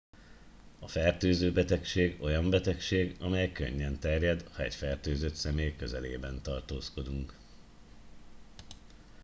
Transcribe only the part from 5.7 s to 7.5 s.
közelében tartózkodunk